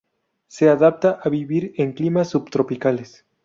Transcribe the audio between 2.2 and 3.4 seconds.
subtropicales.